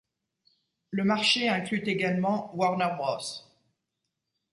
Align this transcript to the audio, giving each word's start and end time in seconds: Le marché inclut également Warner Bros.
Le 0.89 1.03
marché 1.03 1.47
inclut 1.47 1.83
également 1.87 2.49
Warner 2.55 2.87
Bros. 2.97 3.45